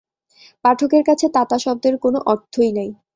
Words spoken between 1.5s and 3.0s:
শব্দের কোনো অর্থই নাই।